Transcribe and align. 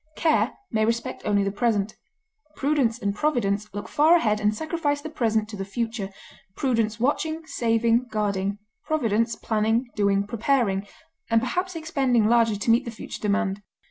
Care 0.15 0.53
may 0.71 0.83
respect 0.83 1.21
only 1.25 1.43
the 1.43 1.51
present; 1.51 1.95
prudence 2.55 2.97
and 2.97 3.13
providence 3.13 3.71
look 3.71 3.87
far 3.87 4.15
ahead 4.15 4.39
and 4.39 4.55
sacrifice 4.55 4.99
the 4.99 5.11
present 5.11 5.47
to 5.49 5.55
the 5.55 5.63
future, 5.63 6.09
prudence 6.55 6.99
watching, 6.99 7.45
saving, 7.45 8.07
guarding, 8.09 8.57
providence 8.83 9.35
planning, 9.35 9.85
doing, 9.95 10.25
preparing, 10.25 10.87
and 11.29 11.39
perhaps 11.39 11.75
expending 11.75 12.27
largely 12.27 12.55
to 12.57 12.71
meet 12.71 12.83
the 12.85 12.89
future 12.89 13.21
demand. 13.21 13.61